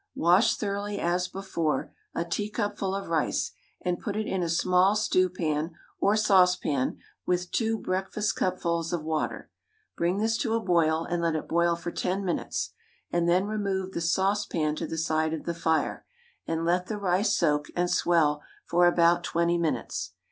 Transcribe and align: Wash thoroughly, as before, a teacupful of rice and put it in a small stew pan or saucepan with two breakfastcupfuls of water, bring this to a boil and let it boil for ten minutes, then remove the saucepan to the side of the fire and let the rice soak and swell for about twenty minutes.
Wash 0.15 0.55
thoroughly, 0.57 0.97
as 0.99 1.27
before, 1.27 1.93
a 2.15 2.25
teacupful 2.25 2.95
of 2.95 3.07
rice 3.09 3.51
and 3.81 3.99
put 3.99 4.15
it 4.15 4.25
in 4.25 4.41
a 4.41 4.49
small 4.49 4.95
stew 4.95 5.29
pan 5.29 5.75
or 5.99 6.15
saucepan 6.15 6.97
with 7.27 7.51
two 7.51 7.77
breakfastcupfuls 7.77 8.93
of 8.93 9.03
water, 9.03 9.51
bring 9.95 10.17
this 10.17 10.37
to 10.37 10.55
a 10.55 10.59
boil 10.59 11.03
and 11.05 11.21
let 11.21 11.35
it 11.35 11.47
boil 11.47 11.75
for 11.75 11.91
ten 11.91 12.25
minutes, 12.25 12.71
then 13.11 13.45
remove 13.45 13.91
the 13.91 14.01
saucepan 14.01 14.75
to 14.75 14.87
the 14.87 14.97
side 14.97 15.35
of 15.35 15.43
the 15.43 15.53
fire 15.53 16.03
and 16.47 16.65
let 16.65 16.87
the 16.87 16.97
rice 16.97 17.35
soak 17.35 17.67
and 17.75 17.91
swell 17.91 18.41
for 18.65 18.87
about 18.87 19.23
twenty 19.23 19.59
minutes. 19.59 20.13